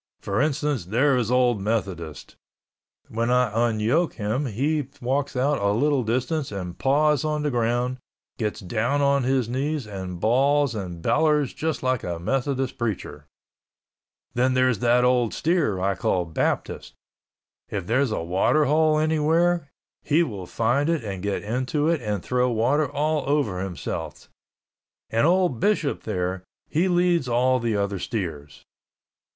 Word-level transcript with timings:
For 0.19 0.41
instance, 0.41 0.85
there 0.85 1.15
is 1.15 1.29
old 1.29 1.61
Methodist—when 1.61 3.29
I 3.29 3.51
unyoke 3.69 4.13
him 4.13 4.47
he 4.47 4.87
walks 4.99 5.35
out 5.35 5.61
a 5.61 5.69
little 5.73 6.01
distance 6.03 6.51
and 6.51 6.75
paws 6.75 7.23
on 7.23 7.43
the 7.43 7.51
ground, 7.51 7.99
gets 8.39 8.61
down 8.61 9.03
on 9.03 9.21
his 9.21 9.47
knees 9.47 9.85
and 9.85 10.19
balls 10.19 10.73
and 10.73 11.03
bellers 11.03 11.53
just 11.53 11.83
like 11.83 12.03
a 12.03 12.17
Methodist 12.17 12.79
preacher. 12.79 13.27
Then 14.33 14.55
there 14.55 14.69
is 14.69 14.79
that 14.79 15.03
old 15.03 15.35
steer 15.35 15.79
I 15.79 15.93
call 15.93 16.25
Baptist. 16.25 16.95
If 17.69 17.85
there's 17.85 18.09
a 18.11 18.23
water 18.23 18.65
hole 18.65 18.97
anywhere, 18.97 19.69
he 20.01 20.23
will 20.23 20.47
find 20.47 20.89
it 20.89 21.03
and 21.03 21.21
get 21.21 21.43
into 21.43 21.87
it 21.89 22.01
and 22.01 22.23
throw 22.23 22.49
water 22.49 22.89
all 22.91 23.23
over 23.29 23.59
himself—and 23.61 25.27
old 25.27 25.59
Bishop 25.59 26.01
there, 26.05 26.43
he 26.69 26.87
leads 26.87 27.27
all 27.27 27.59
the 27.59 27.77
other 27.77 27.99
steers." 27.99 28.65